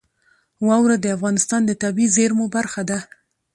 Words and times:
واوره 0.67 0.97
د 1.01 1.05
افغانستان 1.15 1.61
د 1.65 1.71
طبیعي 1.83 2.13
زیرمو 2.15 2.45
برخه 2.55 2.81
ده. 2.89 2.99